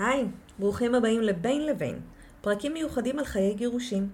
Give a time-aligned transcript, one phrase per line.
[0.00, 0.26] היי,
[0.58, 2.00] ברוכים הבאים לבין לבין,
[2.40, 4.08] פרקים מיוחדים על חיי גירושים.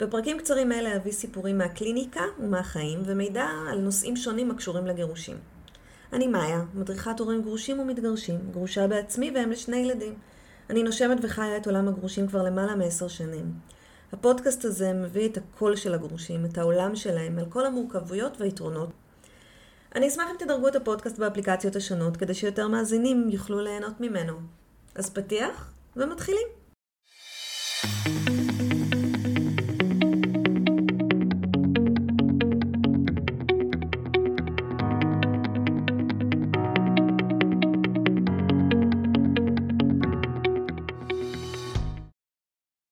[0.00, 5.36] בפרקים קצרים אלה אביא סיפורים מהקליניקה ומהחיים ומידע על נושאים שונים הקשורים לגירושים.
[6.12, 10.14] אני מאיה, מדריכת הורים גרושים ומתגרשים, גרושה בעצמי ואם לשני ילדים.
[10.70, 13.52] אני נושמת וחיה את עולם הגרושים כבר למעלה מעשר שנים.
[14.12, 18.90] הפודקאסט הזה מביא את הקול של הגרושים, את העולם שלהם, על כל המורכבויות והיתרונות.
[19.94, 24.57] אני אשמח אם תדרגו את הפודקאסט באפליקציות השונות, כדי שיותר מאזינים יוכלו ליהנות ממנו.
[24.98, 26.48] אז פתיח, ומתחילים.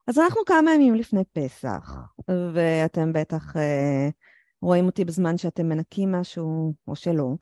[0.09, 1.91] אז אנחנו כמה ימים לפני פסח,
[2.55, 4.09] ואתם בטח אה,
[4.63, 7.35] רואים אותי בזמן שאתם מנקים משהו, או שלא,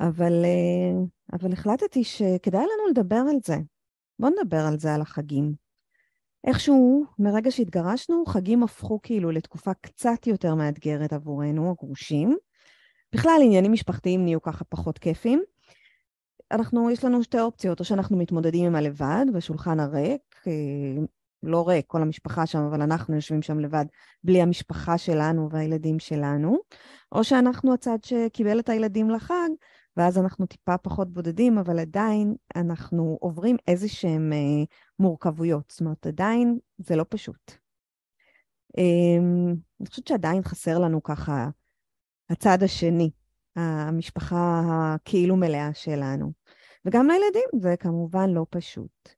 [0.00, 1.00] אבל, אה,
[1.32, 3.56] אבל החלטתי שכדאי לנו לדבר על זה.
[4.18, 5.54] בואו נדבר על זה, על החגים.
[6.46, 12.36] איכשהו, מרגע שהתגרשנו, חגים הפכו כאילו לתקופה קצת יותר מאתגרת עבורנו, הגרושים.
[13.14, 15.42] בכלל, עניינים משפחתיים נהיו ככה פחות כיפים.
[16.52, 21.02] אנחנו, יש לנו שתי אופציות, או שאנחנו מתמודדים עם הלבד, בשולחן הריק, אה,
[21.42, 23.84] לא ריק, כל המשפחה שם, אבל אנחנו יושבים שם לבד,
[24.24, 26.58] בלי המשפחה שלנו והילדים שלנו,
[27.12, 29.48] או שאנחנו הצד שקיבל את הילדים לחג,
[29.98, 34.64] ואז אנחנו טיפה פחות בודדים, אבל עדיין אנחנו עוברים איזה שהן אה,
[34.98, 35.70] מורכבויות.
[35.70, 37.52] זאת אומרת, עדיין זה לא פשוט.
[38.78, 39.18] אה,
[39.80, 41.48] אני חושבת שעדיין חסר לנו ככה
[42.30, 43.10] הצד השני,
[43.56, 44.62] המשפחה
[44.94, 46.32] הכאילו מלאה שלנו.
[46.84, 49.17] וגם לילדים זה כמובן לא פשוט.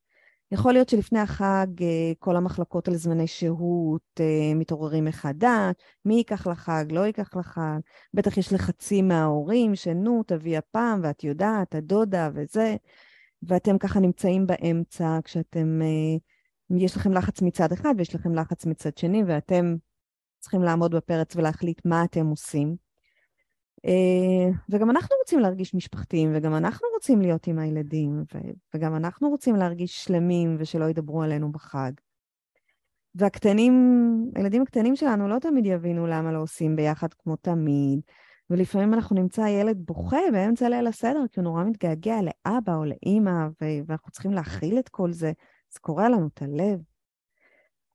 [0.52, 6.46] יכול להיות שלפני החג אה, כל המחלקות על זמני שהות אה, מתעוררים מחדש, מי ייקח
[6.46, 7.78] לחג, לא ייקח לחג,
[8.14, 12.76] בטח יש לחצים מההורים, שנו, תביא הפעם, ואת יודעת, הדודה וזה,
[13.42, 18.96] ואתם ככה נמצאים באמצע כשאתם, אה, יש לכם לחץ מצד אחד ויש לכם לחץ מצד
[18.98, 19.76] שני, ואתם
[20.38, 22.89] צריכים לעמוד בפרץ ולהחליט מה אתם עושים.
[23.86, 28.24] אה, וגם אנחנו רוצים להרגיש משפחתיים, וגם אנחנו רוצים להיות עם הילדים,
[28.74, 31.92] וגם אנחנו רוצים להרגיש שלמים ושלא ידברו עלינו בחג.
[33.14, 33.74] והקטנים,
[34.34, 38.00] הילדים הקטנים שלנו לא תמיד יבינו למה לא עושים ביחד כמו תמיד,
[38.50, 43.46] ולפעמים אנחנו נמצא ילד בוכה באמצע ליל הסדר, כי הוא נורא מתגעגע לאבא או לאימא,
[43.88, 45.32] ואנחנו צריכים להכיל את כל זה,
[45.72, 46.80] זה קורע לנו את הלב.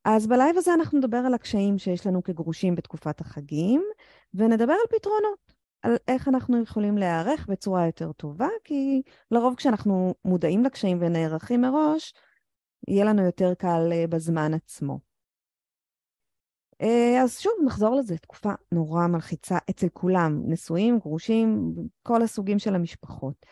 [0.05, 3.83] אז בלייב הזה אנחנו נדבר על הקשיים שיש לנו כגרושים בתקופת החגים,
[4.33, 5.54] ונדבר על פתרונות.
[5.85, 9.01] על איך אנחנו יכולים להיערך בצורה יותר טובה, כי
[9.31, 12.13] לרוב כשאנחנו מודעים לקשיים ונערכים מראש,
[12.87, 14.99] יהיה לנו יותר קל אה, בזמן עצמו.
[16.81, 22.75] אה, אז שוב, נחזור לזה, תקופה נורא מלחיצה אצל כולם, נשואים, גרושים, כל הסוגים של
[22.75, 23.45] המשפחות.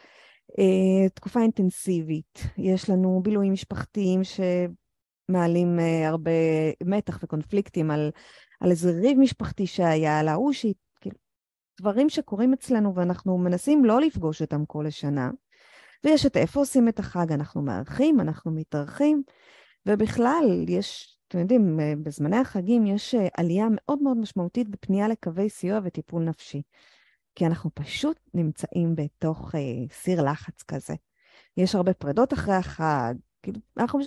[0.60, 6.32] אה, תקופה אינטנסיבית, יש לנו בילויים משפחתיים שמעלים הרבה
[6.84, 8.12] מתח וקונפליקטים על,
[8.60, 10.54] על איזה ריב משפחתי שהיה, על ההוא
[11.80, 15.32] דברים שקורים אצלנו ואנחנו מנסים לא לפגוש אותם כל השנה.
[16.04, 19.24] ויש את איפה עושים את החג, אנחנו מארחים, אנחנו מתארחים,
[19.86, 25.80] ובכלל, יש, אתם יודעים, בזמני החגים יש אה, עלייה מאוד מאוד משמעותית בפנייה לקווי סיוע
[25.84, 26.62] וטיפול נפשי.
[27.36, 29.62] כי אנחנו פשוט נמצאים בתוך אה,
[29.92, 30.94] סיר לחץ כזה.
[31.58, 33.14] יש הרבה פרדות אחרי החג,
[33.44, 34.00] כאילו, אנחנו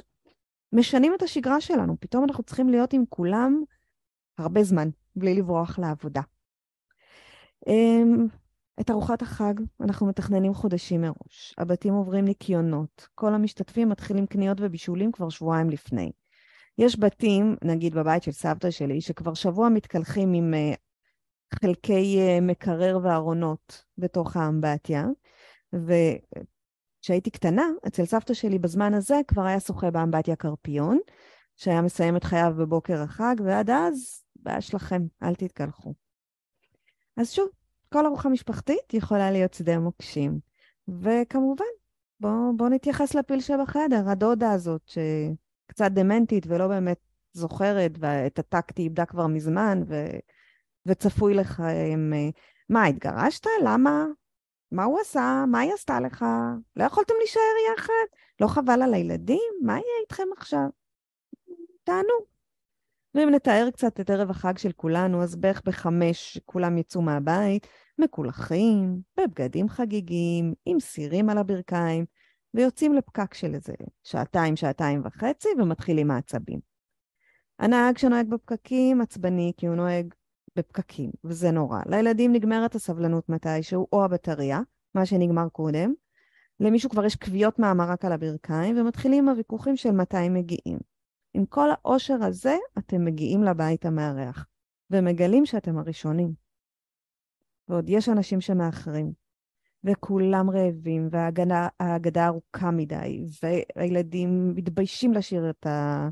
[0.72, 3.62] משנים את השגרה שלנו, פתאום אנחנו צריכים להיות עם כולם
[4.38, 6.20] הרבה זמן, בלי לברוח לעבודה.
[7.66, 8.26] אמ,
[8.80, 11.54] את ארוחת החג אנחנו מתכננים חודשים מראש.
[11.58, 13.08] הבתים עוברים ניקיונות.
[13.14, 16.12] כל המשתתפים מתחילים קניות ובישולים כבר שבועיים לפני.
[16.78, 20.76] יש בתים, נגיד בבית של סבתא שלי, שכבר שבוע מתקלחים עם uh,
[21.60, 25.06] חלקי uh, מקרר וארונות בתוך האמבטיה,
[25.72, 30.98] וכשהייתי קטנה, אצל סבתא שלי בזמן הזה כבר היה שוחה באמבטיה קרפיון,
[31.56, 36.05] שהיה מסיים את חייו בבוקר החג, ועד אז, בעיה שלכם, אל תתקלחו.
[37.16, 37.48] אז שוב,
[37.92, 40.38] כל ארוחה משפחתית יכולה להיות שדה מוקשים.
[40.88, 41.64] וכמובן,
[42.20, 46.98] בואו בוא נתייחס לפיל שבחדר, הדודה הזאת, שקצת דמנטית ולא באמת
[47.32, 49.94] זוכרת, ואת הטקטי איבדה כבר מזמן, ו...
[50.86, 52.12] וצפוי לך, עם...
[52.68, 53.46] מה, התגרשת?
[53.64, 54.04] למה?
[54.72, 55.44] מה הוא עשה?
[55.48, 56.24] מה היא עשתה לך?
[56.76, 57.40] לא יכולתם להישאר
[57.74, 58.16] יחד?
[58.40, 59.52] לא חבל על הילדים?
[59.62, 60.68] מה יהיה איתכם עכשיו?
[61.84, 62.35] תענו.
[63.16, 67.66] ואם נתאר קצת את ערב החג של כולנו, אז בערך בחמש כולם יצאו מהבית,
[67.98, 72.04] מקולחים, בבגדים חגיגיים, עם סירים על הברכיים,
[72.54, 73.72] ויוצאים לפקק של איזה
[74.04, 76.60] שעתיים, שעתיים וחצי, ומתחילים העצבים.
[77.58, 80.14] הנהג שנוהג בפקקים עצבני כי הוא נוהג
[80.56, 81.80] בפקקים, וזה נורא.
[81.86, 84.60] לילדים נגמרת הסבלנות מתישהו, או הבטריה,
[84.94, 85.92] מה שנגמר קודם,
[86.60, 90.95] למישהו כבר יש כוויות מהמרק על הברכיים, ומתחילים הוויכוחים של מתי הם מגיעים.
[91.36, 94.46] עם כל העושר הזה, אתם מגיעים לבית המארח,
[94.90, 96.32] ומגלים שאתם הראשונים.
[97.68, 99.12] ועוד יש אנשים שמאחרים,
[99.84, 106.08] וכולם רעבים, וההגדה ארוכה מדי, והילדים מתביישים לשיר את, ה...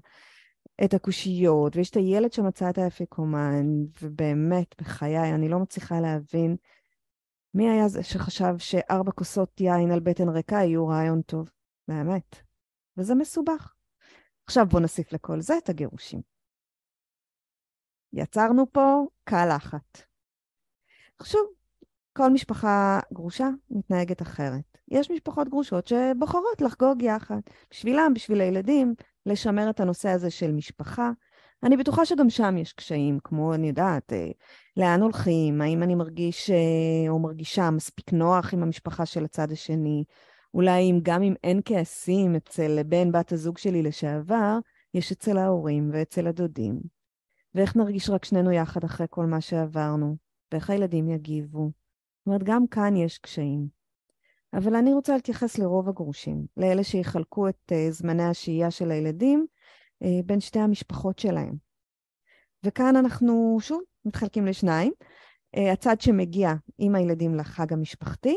[0.85, 3.67] את הקושיות, ויש את הילד שמצא את האפיקומן,
[4.03, 6.57] ובאמת, בחיי, אני לא מצליחה להבין
[7.55, 11.51] מי היה זה שחשב שארבע כוסות יין על בטן ריקה יהיו רעיון טוב?
[11.89, 12.37] באמת.
[12.97, 13.74] וזה מסובך.
[14.47, 16.21] עכשיו בואו נוסיף לכל זה את הגירושים.
[18.13, 20.03] יצרנו פה קלחת.
[21.19, 21.41] עכשיו,
[22.13, 24.79] כל משפחה גרושה מתנהגת אחרת.
[24.89, 27.41] יש משפחות גרושות שבוחרות לחגוג יחד.
[27.71, 28.95] בשבילם, בשביל הילדים,
[29.27, 31.11] לשמר את הנושא הזה של משפחה,
[31.63, 34.31] אני בטוחה שגם שם יש קשיים, כמו, אני יודעת, אה,
[34.77, 40.05] לאן הולכים, האם אני מרגיש אה, או מרגישה מספיק נוח עם המשפחה של הצד השני,
[40.55, 44.59] אולי אם גם אם אין כעסים אצל בן בת הזוג שלי לשעבר,
[44.95, 46.81] יש אצל ההורים ואצל הדודים.
[47.55, 50.17] ואיך נרגיש רק שנינו יחד אחרי כל מה שעברנו,
[50.53, 51.71] ואיך הילדים יגיבו.
[52.19, 53.69] זאת אומרת, גם כאן יש קשיים.
[54.55, 59.47] אבל אני רוצה להתייחס לרוב הגרושים, לאלה שיחלקו את uh, זמני השהייה של הילדים
[60.03, 61.55] אה, בין שתי המשפחות שלהם.
[62.65, 64.93] וכאן אנחנו שוב מתחלקים לשניים.
[65.57, 68.37] אה, הצד שמגיע עם הילדים לחג המשפחתי,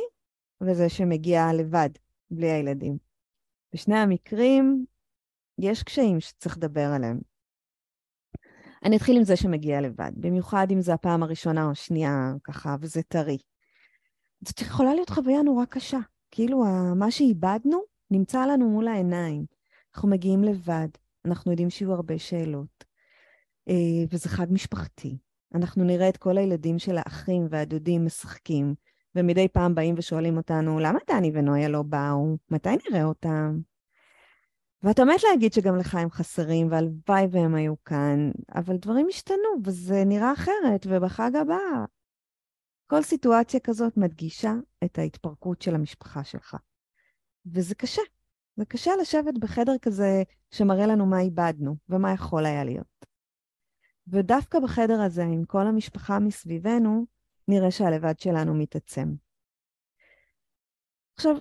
[0.62, 1.90] וזה שמגיע לבד,
[2.32, 2.98] בלי הילדים.
[3.74, 4.86] בשני המקרים
[5.60, 7.20] יש קשיים שצריך לדבר עליהם.
[8.84, 13.02] אני אתחיל עם זה שמגיע לבד, במיוחד אם זו הפעם הראשונה או השנייה, ככה, וזה
[13.04, 13.38] טרי.
[14.48, 16.00] זאת יכולה להיות חוויה נורא קשה.
[16.32, 16.64] כאילו,
[16.96, 17.82] מה שאיבדנו
[18.12, 19.46] נמצא לנו מול העיניים.
[19.96, 20.88] אנחנו מגיעים לבד,
[21.26, 22.84] אנחנו יודעים שיהיו הרבה שאלות,
[23.70, 25.18] אה, וזה חג משפחתי.
[25.56, 28.76] אנחנו נראה את כל הילדים של האחים והדודים משחקים,
[29.18, 32.38] ומדי פעם באים ושואלים אותנו, למה דני ונויה לא באו?
[32.50, 33.60] מתי נראה אותם?
[34.84, 40.04] ואתה מת להגיד שגם לך הם חסרים, והלוואי והם היו כאן, אבל דברים השתנו, וזה
[40.06, 41.86] נראה אחרת, ובחג הבא...
[42.90, 44.54] כל סיטואציה כזאת מדגישה
[44.84, 46.56] את ההתפרקות של המשפחה שלך.
[47.46, 48.02] וזה קשה.
[48.56, 53.06] זה קשה לשבת בחדר כזה שמראה לנו מה איבדנו ומה יכול היה להיות.
[54.08, 57.06] ודווקא בחדר הזה, עם כל המשפחה מסביבנו,
[57.48, 59.14] נראה שהלבד שלנו מתעצם.
[61.16, 61.36] עכשיו,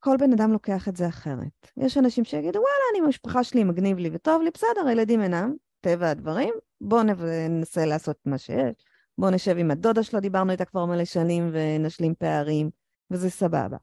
[0.00, 1.70] כל בן אדם לוקח את זה אחרת.
[1.76, 6.10] יש אנשים שיגידו, וואלה, אני המשפחה שלי, מגניב לי וטוב לי, בסדר, הילדים אינם, טבע
[6.10, 7.02] הדברים, בואו
[7.48, 8.74] ננסה לעשות מה שיש.
[9.18, 12.70] בואו נשב עם הדודה שלו, דיברנו איתה כבר מלא שנים ונשלים פערים,
[13.10, 13.76] וזה סבבה.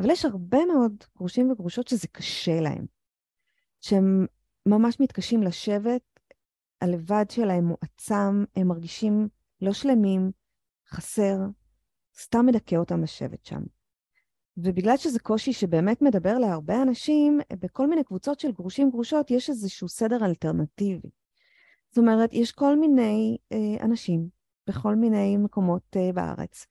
[0.00, 2.86] אבל יש הרבה מאוד גרושים וגרושות שזה קשה להם,
[3.80, 4.26] שהם
[4.66, 6.02] ממש מתקשים לשבת,
[6.80, 9.28] הלבד שלהם מועצם, הם מרגישים
[9.62, 10.30] לא שלמים,
[10.90, 11.36] חסר,
[12.20, 13.60] סתם מדכא אותם לשבת שם.
[14.56, 19.88] ובגלל שזה קושי שבאמת מדבר להרבה אנשים, בכל מיני קבוצות של גרושים גרושות יש איזשהו
[19.88, 21.08] סדר אלטרנטיבי.
[21.88, 24.28] זאת אומרת, יש כל מיני אה, אנשים
[24.66, 26.66] בכל מיני מקומות אה, בארץ,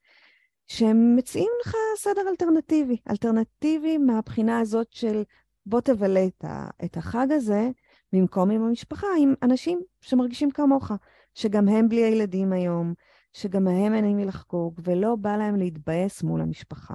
[0.66, 2.96] שהם מציעים לך סדר אלטרנטיבי.
[3.10, 5.22] אלטרנטיבי מהבחינה הזאת של
[5.66, 7.70] בוא תבלה את, ה, את החג הזה
[8.12, 10.90] במקום עם המשפחה, עם אנשים שמרגישים כמוך,
[11.34, 12.94] שגם הם בלי הילדים היום,
[13.36, 16.94] שגם הם אין מי לחגוג, ולא בא להם להתבאס מול המשפחה.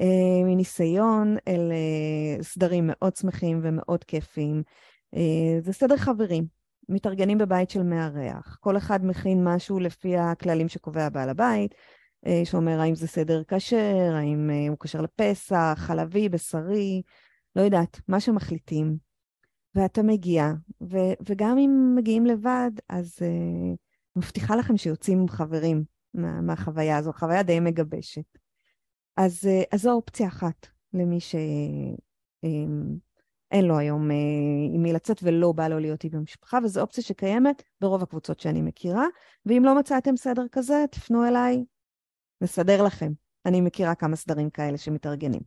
[0.00, 1.74] אה, מניסיון, אלה
[2.42, 4.62] סדרים מאוד שמחים ומאוד כיפים.
[5.14, 6.46] אה, זה סדר חברים,
[6.88, 8.56] מתארגנים בבית של מארח.
[8.60, 11.74] כל אחד מכין משהו לפי הכללים שקובע בעל הבית.
[12.26, 17.02] אה, שאומר האם זה סדר כשר, האם הוא כשר לפסח, חלבי, בשרי,
[17.56, 18.96] לא יודעת, מה שמחליטים.
[19.74, 23.85] ואתה מגיע, ו- וגם אם מגיעים לבד, אז uh,
[24.16, 28.38] מבטיחה לכם שיוצאים חברים מה- מהחוויה הזו, חוויה די מגבשת.
[29.16, 31.96] אז, uh, אז זו אופציה אחת למי שאין
[33.54, 34.14] um, לו היום uh,
[34.74, 38.62] עם מי לצאת ולא בא לו להיות עם המשפחה, וזו אופציה שקיימת ברוב הקבוצות שאני
[38.62, 39.06] מכירה,
[39.46, 41.64] ואם לא מצאתם סדר כזה, תפנו אליי,
[42.40, 43.12] נסדר לכם.
[43.46, 45.40] אני מכירה כמה סדרים כאלה שמתארגנים.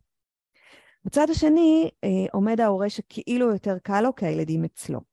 [1.04, 5.09] בצד השני אה, עומד ההורה שכאילו יותר קל לו כי הילדים אצלו.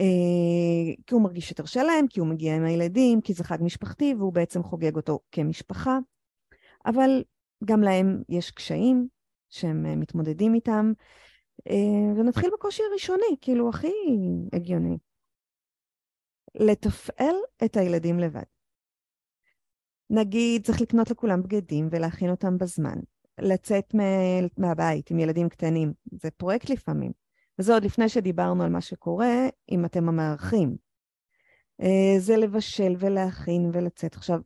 [0.00, 4.14] אה, כי הוא מרגיש יותר שלם, כי הוא מגיע עם הילדים, כי זה חג משפחתי
[4.18, 5.98] והוא בעצם חוגג אותו כמשפחה.
[6.86, 7.24] אבל
[7.64, 9.08] גם להם יש קשיים
[9.50, 10.92] שהם אה, מתמודדים איתם.
[11.70, 13.92] אה, ונתחיל בקושי הראשוני, כאילו הכי
[14.52, 14.98] הגיוני.
[16.54, 17.34] לתפעל
[17.64, 18.42] את הילדים לבד.
[20.10, 22.98] נגיד, צריך לקנות לכולם בגדים ולהכין אותם בזמן.
[23.40, 23.94] לצאת
[24.58, 27.23] מהבית עם ילדים קטנים, זה פרויקט לפעמים.
[27.58, 30.76] וזה עוד לפני שדיברנו על מה שקורה אם אתם המארחים.
[31.80, 34.14] אה, זה לבשל ולהכין ולצאת.
[34.14, 34.40] עכשיו,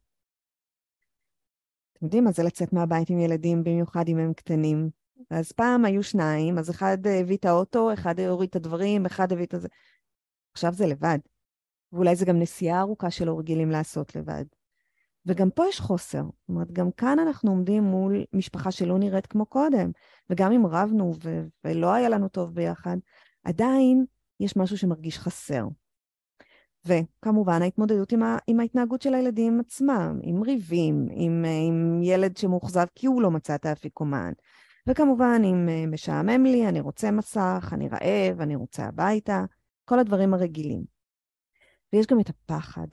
[1.93, 4.91] אתם יודעים מה זה לצאת מהבית עם ילדים, במיוחד אם הם קטנים.
[5.31, 9.45] אז פעם היו שניים, אז אחד הביא את האוטו, אחד הוריד את הדברים, אחד הביא
[9.45, 9.69] את זה.
[10.53, 11.19] עכשיו זה לבד.
[11.93, 14.45] ואולי זה גם נסיעה ארוכה שלא רגילים לעשות לבד.
[15.29, 16.23] וגם פה יש חוסר.
[16.23, 19.91] זאת אומרת, גם כאן אנחנו עומדים מול משפחה שלא נראית כמו קודם.
[20.31, 22.97] וגם אם רבנו ו- ולא היה לנו טוב ביחד,
[23.45, 24.05] עדיין
[24.41, 25.65] יש משהו שמרגיש חסר.
[26.87, 32.87] וכמובן ההתמודדות עם, ה- עם ההתנהגות של הילדים עצמם, עם ריבים, עם, עם ילד שמאוכזב
[32.95, 34.33] כי הוא לא מצא את האפיקומן.
[34.87, 39.45] וכמובן, אם אה, משעמם לי, אני רוצה מסך, אני רעב, אני רוצה הביתה,
[39.85, 40.85] כל הדברים הרגילים.
[41.93, 42.87] ויש גם את הפחד,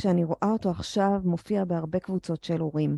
[0.00, 2.96] שאני רואה אותו עכשיו מופיע בהרבה קבוצות של הורים,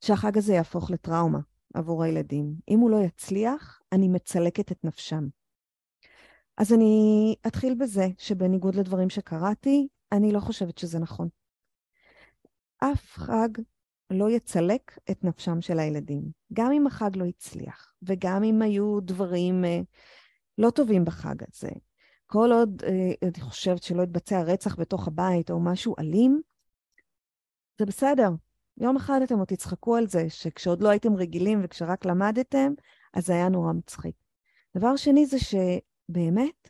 [0.00, 1.38] שהחג הזה יהפוך לטראומה
[1.74, 2.54] עבור הילדים.
[2.68, 5.28] אם הוא לא יצליח, אני מצלקת את נפשם.
[6.56, 11.28] אז אני אתחיל בזה שבניגוד לדברים שקראתי, אני לא חושבת שזה נכון.
[12.78, 13.48] אף חג
[14.10, 16.22] לא יצלק את נפשם של הילדים,
[16.52, 19.80] גם אם החג לא הצליח, וגם אם היו דברים אה,
[20.58, 21.70] לא טובים בחג הזה.
[22.34, 26.40] כל עוד אה, אני חושבת שלא יתבצע רצח בתוך הבית או משהו אלים,
[27.78, 28.28] זה בסדר.
[28.76, 32.72] יום אחד אתם עוד תצחקו על זה, שכשעוד לא הייתם רגילים וכשרק למדתם,
[33.14, 34.14] אז זה היה נורא מצחיק.
[34.76, 36.68] דבר שני זה שבאמת,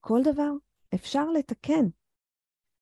[0.00, 0.50] כל דבר
[0.94, 1.86] אפשר לתקן.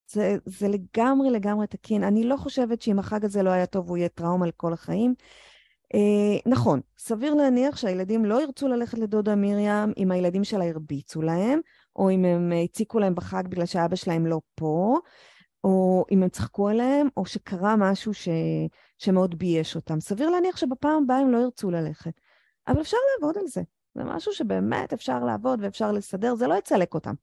[0.07, 2.05] זה, זה לגמרי לגמרי תקין.
[2.05, 5.15] אני לא חושבת שאם החג הזה לא היה טוב, הוא יהיה טראומה לכל החיים.
[5.95, 11.61] אה, נכון, סביר להניח שהילדים לא ירצו ללכת לדודה מרים אם הילדים שלה הרביצו להם,
[11.97, 14.99] או אם הם הציקו להם בחג בגלל שאבא שלהם לא פה,
[15.65, 18.29] או אם הם צחקו עליהם, או שקרה משהו ש...
[18.99, 20.01] שמאוד בייש אותם.
[20.01, 22.21] סביר להניח שבפעם הבאה הם לא ירצו ללכת.
[22.69, 23.63] אבל אפשר לעבוד על זה.
[23.95, 27.15] זה משהו שבאמת אפשר לעבוד ואפשר לסדר, זה לא יצלק אותם.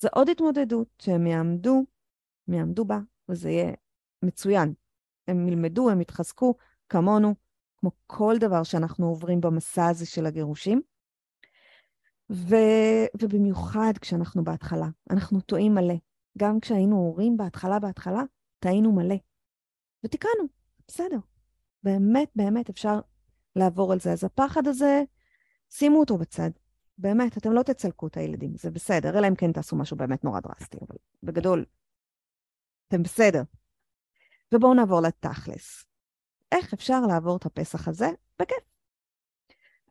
[0.00, 1.84] זה עוד התמודדות שהם יעמדו,
[2.48, 2.98] הם יעמדו בה,
[3.28, 3.72] וזה יהיה
[4.22, 4.74] מצוין.
[5.28, 6.54] הם ילמדו, הם יתחזקו
[6.88, 7.34] כמונו,
[7.76, 10.82] כמו כל דבר שאנחנו עוברים במסע הזה של הגירושים.
[12.30, 12.56] ו...
[13.22, 15.94] ובמיוחד כשאנחנו בהתחלה, אנחנו טועים מלא.
[16.38, 18.22] גם כשהיינו הורים בהתחלה, בהתחלה,
[18.58, 19.16] טעינו מלא.
[20.04, 20.44] ותיקנו,
[20.88, 21.18] בסדר.
[21.82, 23.00] באמת, באמת אפשר
[23.56, 24.12] לעבור על זה.
[24.12, 25.02] אז הפחד הזה,
[25.70, 26.50] שימו אותו בצד.
[26.98, 30.40] באמת, אתם לא תצלקו את הילדים, זה בסדר, אלא אם כן תעשו משהו באמת נורא
[30.40, 31.64] דרסטי, אבל בגדול,
[32.88, 33.42] אתם בסדר.
[34.54, 35.84] ובואו נעבור לתכלס.
[36.52, 38.10] איך אפשר לעבור את הפסח הזה?
[38.38, 38.64] בכיף.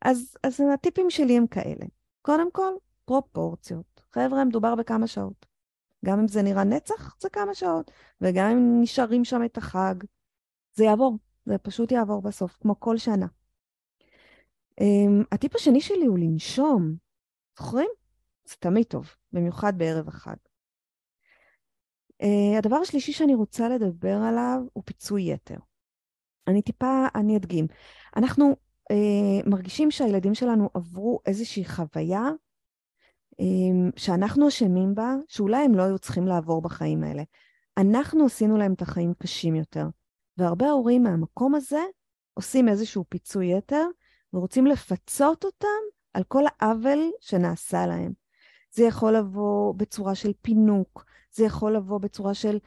[0.02, 1.86] אז, אז הטיפים שלי הם כאלה.
[2.28, 2.74] קודם כל,
[3.06, 4.02] פרופורציות.
[4.12, 5.46] חבר'ה, מדובר בכמה שעות.
[6.06, 7.92] גם אם זה נראה נצח, זה כמה שעות.
[8.22, 9.96] וגם אם נשארים שם את החג,
[10.74, 11.18] זה יעבור.
[11.46, 13.26] זה פשוט יעבור בסוף, כמו כל שנה.
[14.82, 16.96] Um, הטיפ השני שלי הוא לנשום.
[17.60, 17.90] זוכרים?
[18.46, 20.36] זה תמיד טוב, במיוחד בערב החג.
[22.24, 25.58] Uh, הדבר השלישי שאני רוצה לדבר עליו הוא פיצוי יתר.
[26.48, 27.68] אני טיפה, אני אדגים.
[28.16, 28.56] אנחנו
[28.92, 32.30] uh, מרגישים שהילדים שלנו עברו איזושהי חוויה
[33.42, 37.24] um, שאנחנו אשמים בה, שאולי הם לא היו צריכים לעבור בחיים האלה.
[37.78, 39.88] אנחנו עשינו להם את החיים קשים יותר.
[40.38, 41.84] והרבה הורים מהמקום הזה
[42.34, 43.86] עושים איזשהו פיצוי יתר,
[44.34, 45.68] ורוצים לפצות אותם
[46.14, 48.14] על כל העוול שנעשה להם.
[48.72, 52.60] זה יכול לבוא בצורה של פינוק, זה יכול לבוא בצורה של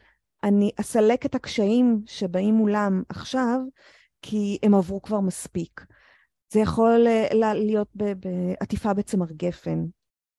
[0.44, 3.60] אני אסלק את הקשיים שבאים מולם עכשיו,
[4.22, 5.84] כי הם עברו כבר מספיק.
[6.52, 9.84] זה יכול אה, להיות בעטיפה בצמר גפן,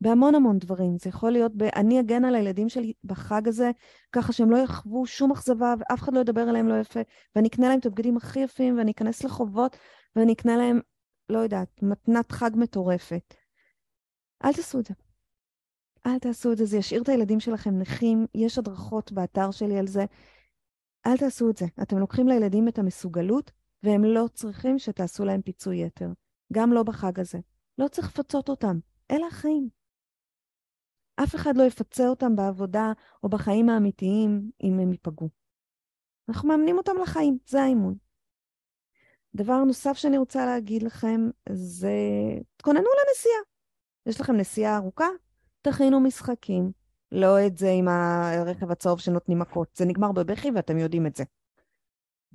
[0.02, 0.98] בהמון המון דברים.
[0.98, 1.64] זה יכול להיות ב...
[1.64, 3.72] אני אגן על הילדים שלי בחג הזה,
[4.12, 7.00] ככה שהם לא יחוו שום אכזבה ואף אחד לא ידבר עליהם לא יפה,
[7.36, 9.78] ואני אקנה להם את הבגדים הכי יפים, ואני אכנס לחובות,
[10.16, 10.80] ואני אקנה להם
[11.30, 13.34] לא יודעת, מתנת חג מטורפת.
[14.46, 14.94] אל תעשו את זה.
[16.06, 19.88] אל תעשו את זה, זה ישאיר את הילדים שלכם נכים, יש הדרכות באתר שלי על
[19.88, 20.06] זה.
[21.08, 21.66] אל תעשו את זה.
[21.82, 23.52] אתם לוקחים לילדים את המסוגלות,
[23.84, 26.10] והם לא צריכים שתעשו להם פיצוי יתר.
[26.54, 27.40] גם לא בחג הזה.
[27.78, 28.80] לא צריך לפצות אותם.
[29.12, 29.70] אלה החיים.
[31.24, 32.92] אף אחד לא יפצה אותם בעבודה
[33.24, 35.30] או בחיים האמיתיים אם הם ייפגעו.
[36.30, 37.96] אנחנו מאמנים אותם לחיים, זה האימון.
[39.36, 41.92] דבר נוסף שאני רוצה להגיד לכם זה,
[42.58, 43.42] תכוננו לנסיעה.
[44.06, 45.08] יש לכם נסיעה ארוכה?
[45.62, 46.72] תכינו משחקים.
[47.12, 49.76] לא את זה עם הרכב הצהוב שנותנים מכות.
[49.76, 51.24] זה נגמר בבכי ואתם יודעים את זה.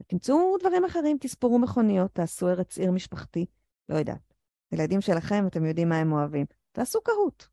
[0.07, 3.47] תמצאו דברים אחרים, תספרו מכוניות, תעשו ארץ עיר משפחתי.
[3.89, 4.35] לא יודעת.
[4.73, 6.47] ילדים שלכם, אתם יודעים מה הם אוהבים.
[6.73, 7.45] תעשו קהוט.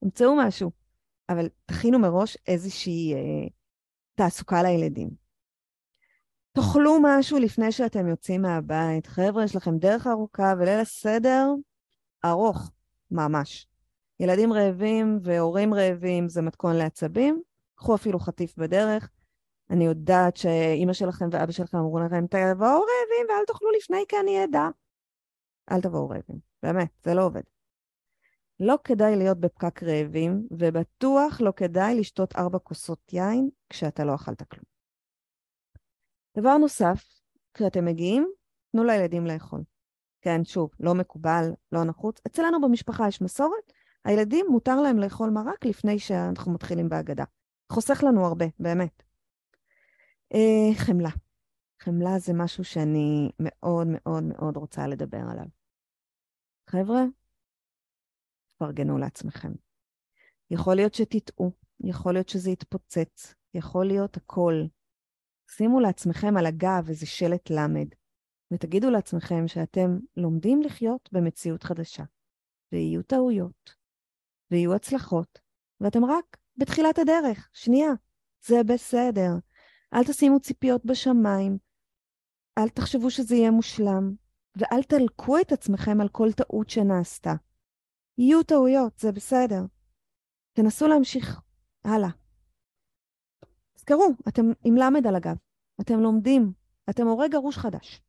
[0.00, 0.70] תמצאו משהו.
[1.28, 3.48] אבל תכינו מראש איזושהי אה,
[4.14, 5.10] תעסוקה לילדים.
[6.52, 9.06] תאכלו משהו לפני שאתם יוצאים מהבית.
[9.06, 11.46] חבר'ה, יש לכם דרך ארוכה וליל הסדר
[12.24, 12.70] ארוך,
[13.10, 13.66] ממש.
[14.20, 17.42] ילדים רעבים והורים רעבים זה מתכון לעצבים,
[17.74, 19.10] קחו אפילו חטיף בדרך,
[19.70, 24.44] אני יודעת שאימא שלכם ואבא שלכם אמרו לכם, תבואו רעבים ואל תאכלו לפני כי אני
[24.44, 24.68] אדע.
[25.70, 27.42] אל תבואו רעבים, באמת, זה לא עובד.
[28.60, 34.42] לא כדאי להיות בפקק רעבים, ובטוח לא כדאי לשתות ארבע כוסות יין כשאתה לא אכלת
[34.42, 34.64] כלום.
[36.36, 37.04] דבר נוסף,
[37.54, 38.28] כשאתם מגיעים,
[38.72, 39.62] תנו לילדים לאכול.
[40.20, 42.20] כן, שוב, לא מקובל, לא נחוץ.
[42.26, 43.72] אצלנו במשפחה יש מסורת,
[44.04, 47.24] הילדים מותר להם לאכול מרק לפני שאנחנו מתחילים בהגדה.
[47.72, 49.02] חוסך לנו הרבה, באמת.
[50.32, 51.10] אה, חמלה.
[51.82, 55.46] חמלה זה משהו שאני מאוד מאוד מאוד רוצה לדבר עליו.
[56.70, 57.02] חבר'ה,
[58.48, 59.52] תפרגנו לעצמכם.
[60.50, 64.54] יכול להיות שתטעו, יכול להיות שזה יתפוצץ, יכול להיות הכל.
[65.50, 67.88] שימו לעצמכם על הגב איזה שלט למד,
[68.52, 72.04] ותגידו לעצמכם שאתם לומדים לחיות במציאות חדשה,
[72.72, 73.74] ויהיו טעויות,
[74.50, 75.38] ויהיו הצלחות,
[75.80, 77.90] ואתם רק בתחילת הדרך, שנייה,
[78.46, 79.30] זה בסדר.
[79.94, 81.58] אל תשימו ציפיות בשמיים,
[82.58, 84.14] אל תחשבו שזה יהיה מושלם,
[84.56, 87.32] ואל תלקו את עצמכם על כל טעות שנעשתה.
[88.18, 89.60] יהיו טעויות, זה בסדר.
[90.52, 91.40] תנסו להמשיך
[91.84, 92.10] הלאה.
[93.74, 95.36] תזכרו, אתם עם למד על הגב,
[95.80, 96.52] אתם לומדים,
[96.90, 98.02] אתם הורה גרוש חדש.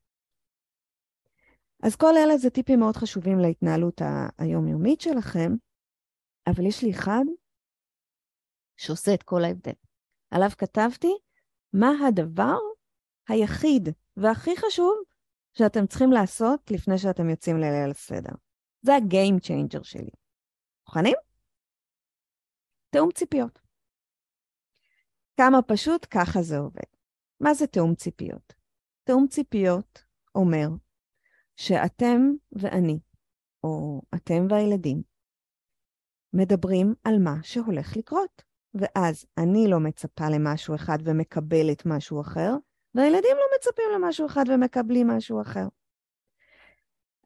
[1.83, 4.01] אז כל אלה זה טיפים מאוד חשובים להתנהלות
[4.37, 5.51] היומיומית שלכם,
[6.47, 7.25] אבל יש לי אחד
[8.77, 9.73] שעושה את כל ההבדל.
[10.31, 11.17] עליו כתבתי,
[11.79, 12.57] מה הדבר
[13.27, 14.95] היחיד והכי חשוב
[15.53, 18.35] שאתם צריכים לעשות לפני שאתם יוצאים לליל הסדר.
[18.81, 20.11] זה ה-game changer שלי.
[20.87, 21.15] מוכנים?
[22.89, 23.59] תאום ציפיות.
[25.37, 26.89] כמה פשוט, ככה זה עובד.
[27.39, 28.53] מה זה תאום ציפיות?
[29.03, 30.03] תאום ציפיות
[30.35, 30.67] אומר
[31.55, 32.99] שאתם ואני,
[33.63, 35.01] או אתם והילדים,
[36.33, 38.54] מדברים על מה שהולך לקרות.
[38.75, 42.53] ואז אני לא מצפה למשהו אחד ומקבלת משהו אחר,
[42.95, 45.67] והילדים לא מצפים למשהו אחד ומקבלים משהו אחר.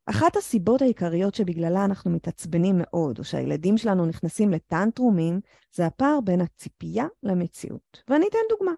[0.06, 5.40] אחת הסיבות העיקריות שבגללה אנחנו מתעצבנים מאוד, או שהילדים שלנו נכנסים לטנטרומים,
[5.72, 8.04] זה הפער בין הציפייה למציאות.
[8.08, 8.72] ואני אתן דוגמה.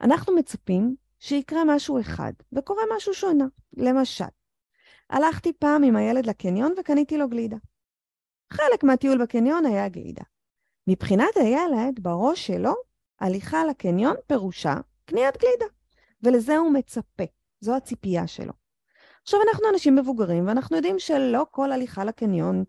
[0.00, 3.46] אנחנו מצפים שיקרה משהו אחד, וקורה משהו שונה.
[3.76, 4.24] למשל,
[5.10, 7.56] הלכתי פעם עם הילד לקניון וקניתי לו גלידה.
[8.52, 10.22] חלק מהטיול בקניון היה גלידה.
[10.86, 12.74] מבחינת הילד, בראש שלו,
[13.20, 15.64] הליכה לקניון פירושה קניית גלידה,
[16.22, 17.24] ולזה הוא מצפה,
[17.60, 18.52] זו הציפייה שלו.
[19.22, 22.64] עכשיו, אנחנו אנשים מבוגרים, ואנחנו יודעים שלא כל הליכה לקניון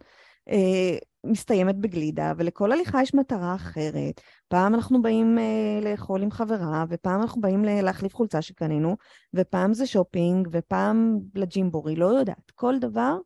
[0.49, 4.21] אה, מסתיימת בגלידה, ולכל הליכה יש מטרה אחרת.
[4.47, 8.97] פעם אנחנו באים אה, לאכול עם חברה, ופעם אנחנו באים להחליף חולצה שקנינו,
[9.33, 12.51] ופעם זה שופינג, ופעם לג'ימבורי, לא יודעת.
[12.55, 13.17] כל דבר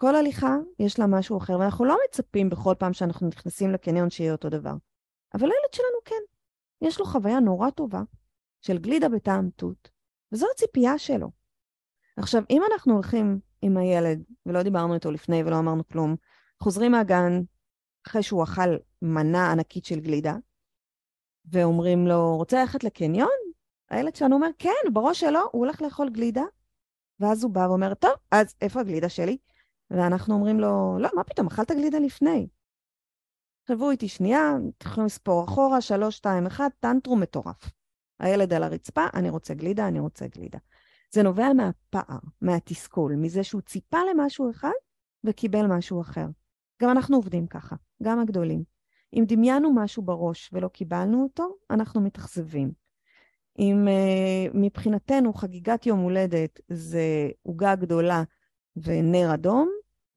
[0.00, 4.32] כל הליכה יש לה משהו אחר, ואנחנו לא מצפים בכל פעם שאנחנו נכנסים לקניון שיהיה
[4.32, 4.74] אותו דבר.
[5.34, 6.22] אבל הילד שלנו כן.
[6.80, 8.02] יש לו חוויה נורא טובה
[8.60, 9.90] של גלידה בטעם תות,
[10.32, 11.30] וזו הציפייה שלו.
[12.16, 16.16] עכשיו, אם אנחנו הולכים עם הילד, ולא דיברנו איתו לפני ולא אמרנו כלום,
[16.62, 17.40] חוזרים מהגן
[18.06, 20.36] אחרי שהוא אכל מנה ענקית של גלידה,
[21.44, 23.28] ואומרים לו, רוצה ללכת לקניון?
[23.90, 26.44] הילד שלנו אומר, כן, בראש שלו, הוא הולך לאכול גלידה,
[27.20, 29.36] ואז הוא בא ואומר, טוב, אז איפה הגלידה שלי?
[29.90, 32.48] ואנחנו אומרים לו, לא, מה פתאום, אכלת גלידה לפני.
[33.68, 37.70] חברו איתי שנייה, תוכלו לספור אחורה, שלוש, שתיים, אחד, טנטרום מטורף.
[38.20, 40.58] הילד על הרצפה, אני רוצה גלידה, אני רוצה גלידה.
[41.12, 44.70] זה נובע מהפער, מהתסכול, מזה שהוא ציפה למשהו אחד
[45.24, 46.26] וקיבל משהו אחר.
[46.82, 48.64] גם אנחנו עובדים ככה, גם הגדולים.
[49.16, 52.72] אם דמיינו משהו בראש ולא קיבלנו אותו, אנחנו מתאכזבים.
[53.58, 58.22] אם uh, מבחינתנו חגיגת יום הולדת זה עוגה גדולה
[58.76, 59.70] ונר אדום,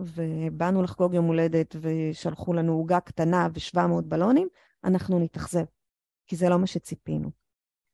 [0.06, 4.48] ובאנו לחגוג יום הולדת ושלחו לנו עוגה קטנה ו-700 בלונים,
[4.84, 5.66] אנחנו נתאכזב,
[6.28, 7.32] כי זה לא מה שציפינו.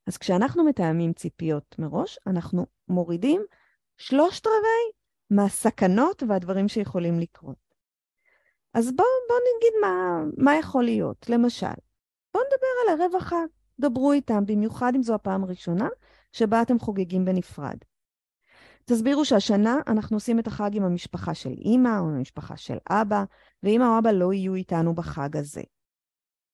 [0.07, 3.41] אז כשאנחנו מתאמים ציפיות מראש, אנחנו מורידים
[3.97, 4.91] שלושת רבעי
[5.29, 7.69] מהסכנות והדברים שיכולים לקרות.
[8.73, 11.29] אז בואו בוא נגיד מה, מה יכול להיות.
[11.29, 11.67] למשל,
[12.33, 13.45] בואו נדבר על החג.
[13.79, 15.87] דברו איתם, במיוחד אם זו הפעם הראשונה
[16.31, 17.77] שבה אתם חוגגים בנפרד.
[18.91, 23.23] תסבירו שהשנה אנחנו עושים את החג עם המשפחה של אימא או עם המשפחה של אבא,
[23.63, 25.61] ואימא או אבא לא יהיו איתנו בחג הזה.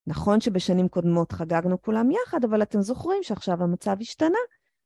[0.07, 4.37] נכון שבשנים קודמות חגגנו כולם יחד, אבל אתם זוכרים שעכשיו המצב השתנה,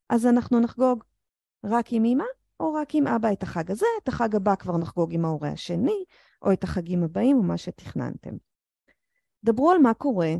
[0.09, 1.03] אז אנחנו נחגוג
[1.63, 2.23] רק עם אימא
[2.59, 6.03] או רק עם אבא את החג הזה, את החג הבא כבר נחגוג עם ההורה השני,
[6.41, 8.33] או את החגים הבאים או מה שתכננתם.
[9.43, 10.33] דברו על מה קורה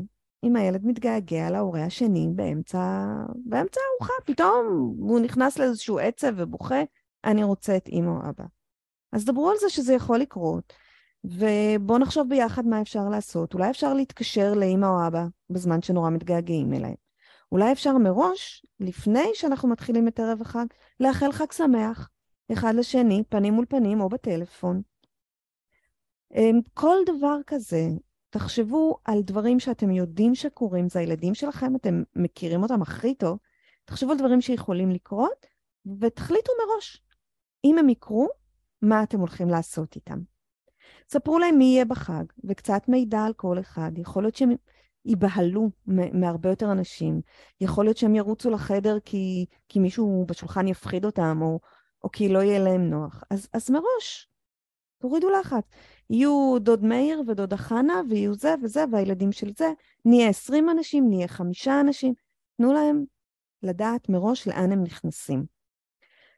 [0.44, 3.04] אם הילד מתגעגע להורה השני באמצע,
[3.44, 6.82] באמצע הארוחה, פתאום הוא נכנס לאיזשהו עצב ובוכה,
[7.24, 8.44] אני רוצה את אימא או אבא.
[9.12, 10.72] אז דברו על זה שזה יכול לקרות,
[11.24, 13.54] ובואו נחשוב ביחד מה אפשר לעשות.
[13.54, 16.94] אולי אפשר להתקשר לאימא או אבא בזמן שנורא מתגעגעים אליהם.
[17.52, 20.66] אולי אפשר מראש, לפני שאנחנו מתחילים את ערב החג,
[21.00, 22.08] לאחל חג שמח,
[22.52, 24.82] אחד לשני, פנים מול פנים או בטלפון.
[26.34, 27.88] אמ, כל דבר כזה,
[28.30, 33.38] תחשבו על דברים שאתם יודעים שקורים, זה הילדים שלכם, אתם מכירים אותם הכי טוב,
[33.84, 35.46] תחשבו על דברים שיכולים לקרות,
[36.00, 37.02] ותחליטו מראש,
[37.64, 38.28] אם הם יקרו,
[38.82, 40.18] מה אתם הולכים לעשות איתם.
[41.08, 43.92] ספרו להם מי יהיה בחג, וקצת מידע על כל אחד.
[43.96, 44.50] יכול להיות שהם
[45.04, 47.20] ייבהלו מהרבה יותר אנשים.
[47.60, 51.60] יכול להיות שהם ירוצו לחדר כי, כי מישהו בשולחן יפחיד אותם, או,
[52.04, 53.24] או כי לא יהיה להם נוח.
[53.30, 54.28] אז, אז מראש,
[54.98, 55.64] תורידו לחץ.
[56.10, 59.72] יהיו דוד מאיר ודודה חנה, ויהיו זה וזה, והילדים של זה.
[60.04, 62.14] נהיה עשרים אנשים, נהיה חמישה אנשים.
[62.56, 63.04] תנו להם
[63.62, 65.59] לדעת מראש לאן הם נכנסים.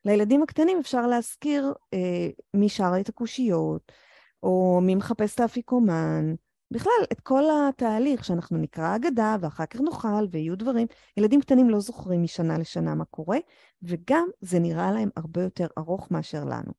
[0.05, 3.93] לילדים הקטנים אפשר להזכיר אה, מי שר את הקושיות,
[4.43, 6.35] או מי מחפש את האפיקומן,
[6.71, 10.87] בכלל, את כל התהליך שאנחנו נקרא אגדה ואחר כך נאכל ויהיו דברים.
[11.17, 13.39] ילדים קטנים לא זוכרים משנה לשנה מה קורה,
[13.83, 16.73] וגם זה נראה להם הרבה יותר ארוך מאשר לנו.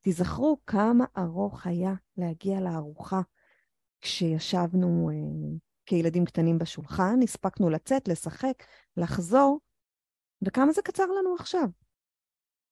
[0.00, 3.20] תיזכרו כמה ארוך היה להגיע לארוחה
[4.00, 5.14] כשישבנו אה,
[5.86, 8.62] כילדים קטנים בשולחן, הספקנו לצאת, לשחק,
[8.96, 9.60] לחזור,
[10.42, 11.68] וכמה זה קצר לנו עכשיו.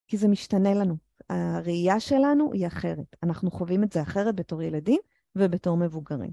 [0.06, 0.96] כי זה משתנה לנו.
[1.30, 3.16] הראייה שלנו היא אחרת.
[3.22, 5.00] אנחנו חווים את זה אחרת בתור ילדים
[5.36, 6.30] ובתור מבוגרים.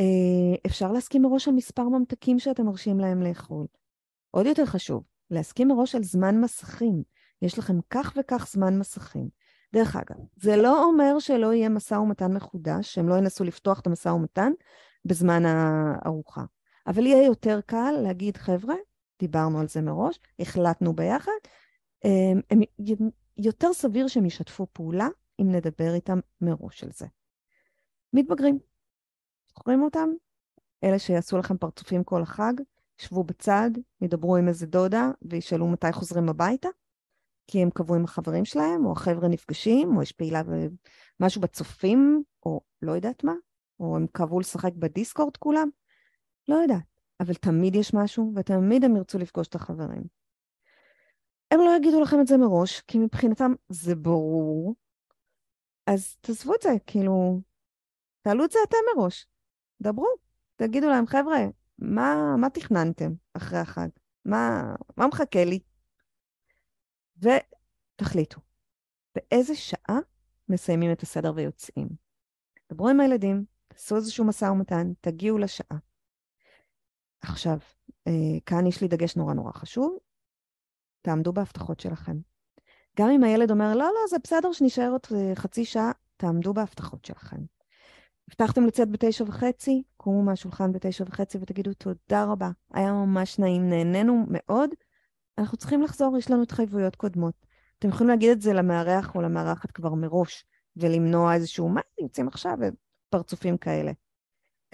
[0.00, 3.66] אה, אפשר להסכים מראש על מספר ממתקים שאתם מרשים להם לאכול.
[4.30, 7.02] עוד יותר חשוב, להסכים מראש על זמן מסכים.
[7.42, 9.28] יש לכם כך וכך זמן מסכים.
[9.72, 13.86] דרך אגב, זה לא אומר שלא יהיה משא ומתן מחודש, שהם לא ינסו לפתוח את
[13.86, 14.52] המשא ומתן
[15.04, 16.44] בזמן הארוחה.
[16.86, 18.74] אבל יהיה יותר קל להגיד, חבר'ה,
[19.18, 21.32] דיברנו על זה מראש, החלטנו ביחד,
[22.04, 22.60] הם, הם,
[23.36, 25.08] יותר סביר שהם ישתפו פעולה
[25.40, 27.06] אם נדבר איתם מראש על זה.
[28.12, 28.58] מתבגרים,
[29.48, 30.08] זוכרים אותם?
[30.84, 32.52] אלה שיעשו לכם פרצופים כל החג,
[33.00, 36.68] ישבו בצד, ידברו עם איזה דודה וישאלו מתי חוזרים הביתה,
[37.46, 40.42] כי הם קבעו עם החברים שלהם, או החבר'ה נפגשים, או יש פעילה
[41.20, 43.34] ומשהו בצופים, או לא יודעת מה,
[43.80, 45.68] או הם קבעו לשחק בדיסקורד כולם,
[46.48, 46.96] לא יודעת.
[47.20, 50.02] אבל תמיד יש משהו, ותמיד הם ירצו לפגוש את החברים.
[51.50, 54.74] הם לא יגידו לכם את זה מראש, כי מבחינתם זה ברור,
[55.86, 57.40] אז תעזבו את זה, כאילו,
[58.20, 59.26] תעלו את זה אתם מראש.
[59.80, 60.06] דברו,
[60.56, 61.38] תגידו להם, חבר'ה,
[61.78, 63.88] מה, מה תכננתם אחרי החג?
[64.24, 65.58] מה, מה מחכה לי?
[67.18, 68.40] ותחליטו,
[69.14, 69.98] באיזה שעה
[70.48, 71.88] מסיימים את הסדר ויוצאים.
[72.72, 75.78] דברו עם הילדים, תעשו איזשהו משא ומתן, תגיעו לשעה.
[77.20, 77.58] עכשיו,
[78.08, 79.98] אה, כאן יש לי דגש נורא נורא חשוב,
[81.06, 82.16] תעמדו בהבטחות שלכם.
[82.98, 87.04] גם אם הילד אומר, לא, לא, זה בסדר שנשאר עוד אה, חצי שעה, תעמדו בהבטחות
[87.04, 87.36] שלכם.
[88.28, 94.24] הבטחתם לצאת בתשע וחצי, קומו מהשולחן בתשע וחצי ותגידו תודה רבה, היה ממש נעים, נהנינו
[94.28, 94.70] מאוד.
[95.38, 97.34] אנחנו צריכים לחזור, יש לנו התחייבויות קודמות.
[97.78, 100.44] אתם יכולים להגיד את זה למארח או למארחת כבר מראש,
[100.76, 102.56] ולמנוע איזשהו, מה יוצאים עכשיו,
[103.10, 103.92] פרצופים כאלה.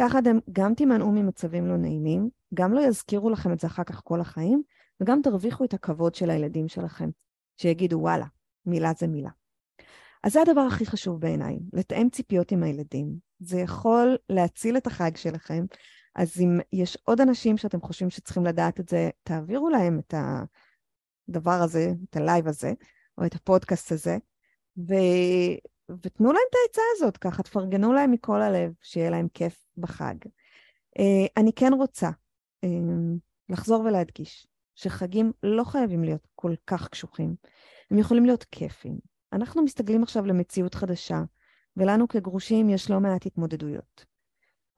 [0.00, 4.00] ככה אתם גם תימנעו ממצבים לא נעימים, גם לא יזכירו לכם את זה אחר כך
[4.04, 4.62] כל החיים,
[5.00, 7.10] וגם תרוויחו את הכבוד של הילדים שלכם,
[7.56, 8.26] שיגידו, וואלה,
[8.66, 9.30] מילה זה מילה.
[10.24, 13.16] אז זה הדבר הכי חשוב בעיניי, לתאם ציפיות עם הילדים.
[13.38, 15.64] זה יכול להציל את החג שלכם.
[16.14, 20.14] אז אם יש עוד אנשים שאתם חושבים שצריכים לדעת את זה, תעבירו להם את
[21.28, 22.72] הדבר הזה, את הלייב הזה,
[23.18, 24.16] או את הפודקאסט הזה,
[24.78, 24.94] ו...
[26.02, 30.14] ותנו להם את העצה הזאת, ככה תפרגנו להם מכל הלב, שיהיה להם כיף בחג.
[30.98, 32.10] Uh, אני כן רוצה
[32.64, 32.68] uh,
[33.48, 37.34] לחזור ולהדגיש שחגים לא חייבים להיות כל כך קשוחים,
[37.90, 38.98] הם יכולים להיות כיפים.
[39.32, 41.22] אנחנו מסתגלים עכשיו למציאות חדשה,
[41.76, 44.04] ולנו כגרושים יש לא מעט התמודדויות.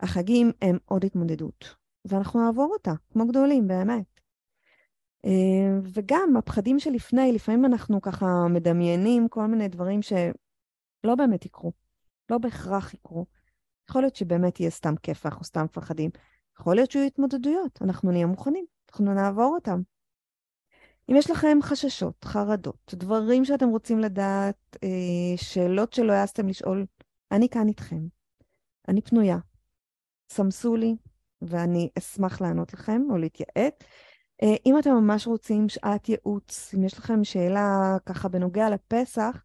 [0.01, 4.21] החגים הם עוד התמודדות, ואנחנו נעבור אותה, כמו גדולים, באמת.
[5.25, 11.73] אה, וגם הפחדים שלפני, לפעמים אנחנו ככה מדמיינים כל מיני דברים שלא באמת יקרו,
[12.31, 13.27] לא בהכרח יקרו.
[13.91, 16.11] יכול להיות שבאמת יהיה סתם כיף ואנחנו סתם מפחדים.
[16.61, 19.81] יכול להיות שיהיו התמודדויות, אנחנו נהיה מוכנים, אנחנו נעבור אותם.
[21.11, 26.87] אם יש לכם חששות, חרדות, דברים שאתם רוצים לדעת, אה, שאלות שלא העזתם לשאול,
[27.33, 28.01] אני כאן איתכם.
[28.89, 29.39] אני פנויה.
[30.31, 30.97] סמסו לי,
[31.43, 33.75] ואני אשמח לענות לכם או להתייעץ.
[34.43, 39.43] אה, אם אתם ממש רוצים שעת ייעוץ, אם יש לכם שאלה ככה בנוגע לפסח,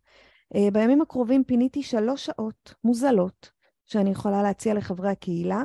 [0.55, 3.51] אה, בימים הקרובים פיניתי שלוש שעות מוזלות
[3.85, 5.63] שאני יכולה להציע לחברי הקהילה